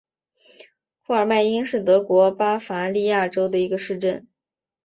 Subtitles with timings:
[1.05, 4.27] 库尔迈因是德国巴伐利亚州的一个市镇。